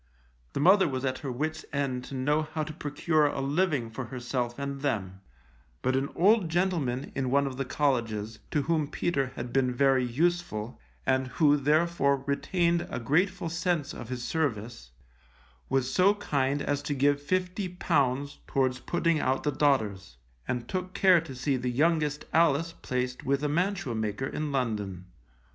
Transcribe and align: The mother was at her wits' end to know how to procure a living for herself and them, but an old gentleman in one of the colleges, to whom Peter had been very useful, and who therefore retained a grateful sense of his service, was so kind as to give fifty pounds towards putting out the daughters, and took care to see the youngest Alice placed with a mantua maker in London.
The 0.53 0.59
mother 0.59 0.87
was 0.87 1.05
at 1.05 1.19
her 1.19 1.31
wits' 1.31 1.63
end 1.71 2.03
to 2.05 2.15
know 2.15 2.41
how 2.41 2.63
to 2.63 2.73
procure 2.73 3.27
a 3.27 3.39
living 3.39 3.91
for 3.91 4.05
herself 4.05 4.57
and 4.57 4.81
them, 4.81 5.21
but 5.83 5.95
an 5.95 6.09
old 6.15 6.49
gentleman 6.49 7.11
in 7.13 7.29
one 7.29 7.45
of 7.45 7.57
the 7.57 7.65
colleges, 7.65 8.39
to 8.49 8.63
whom 8.63 8.87
Peter 8.87 9.31
had 9.35 9.53
been 9.53 9.71
very 9.71 10.03
useful, 10.03 10.79
and 11.05 11.27
who 11.27 11.55
therefore 11.55 12.23
retained 12.25 12.87
a 12.89 12.99
grateful 12.99 13.47
sense 13.47 13.93
of 13.93 14.09
his 14.09 14.23
service, 14.23 14.89
was 15.69 15.93
so 15.93 16.15
kind 16.15 16.63
as 16.63 16.81
to 16.81 16.95
give 16.95 17.21
fifty 17.21 17.69
pounds 17.69 18.39
towards 18.47 18.79
putting 18.79 19.19
out 19.19 19.43
the 19.43 19.51
daughters, 19.51 20.17
and 20.47 20.67
took 20.67 20.95
care 20.95 21.21
to 21.21 21.35
see 21.35 21.57
the 21.57 21.69
youngest 21.69 22.25
Alice 22.33 22.73
placed 22.81 23.23
with 23.23 23.43
a 23.43 23.47
mantua 23.47 23.93
maker 23.93 24.25
in 24.25 24.51
London. 24.51 25.05